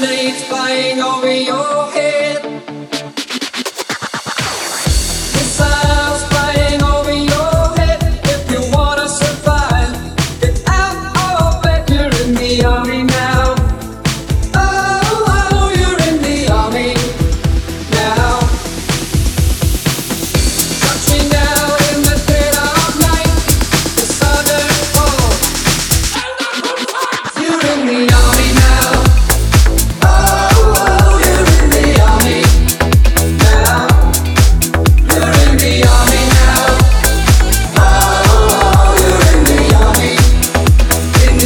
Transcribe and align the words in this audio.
nights 0.00 0.42
flying 0.44 1.00
over 1.00 1.32
your 1.32 1.90
head. 1.92 2.09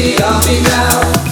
see 0.05 0.17
of 0.23 0.47
me 0.47 0.61
now. 0.61 1.24